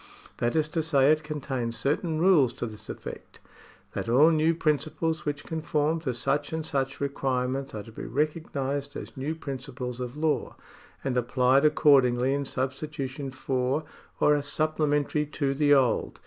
That 0.37 0.55
is 0.55 0.67
to 0.69 0.81
say, 0.81 1.11
it 1.11 1.21
contains 1.21 1.77
certain 1.77 2.17
rules 2.19 2.53
to 2.53 2.65
this 2.65 2.89
effect: 2.89 3.39
that 3.93 4.09
all 4.09 4.31
new 4.31 4.55
principles 4.55 5.25
which 5.27 5.43
conform 5.43 5.99
to 5.99 6.13
such 6.15 6.51
and 6.51 6.65
such 6.65 6.99
requirements 6.99 7.75
are 7.75 7.83
to 7.83 7.91
be 7.91 8.05
recognised 8.07 8.95
as 8.95 9.15
new 9.15 9.35
principles 9.35 9.99
of 9.99 10.17
law, 10.17 10.55
and 11.03 11.15
applied 11.17 11.65
accordingly 11.65 12.33
in 12.33 12.45
substitution 12.45 13.29
for, 13.29 13.83
or 14.19 14.33
as 14.35 14.47
supplementary 14.47 15.27
to 15.27 15.53
the 15.53 15.71
old. 15.75 16.19